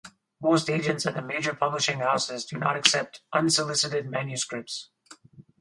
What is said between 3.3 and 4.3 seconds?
unsolicited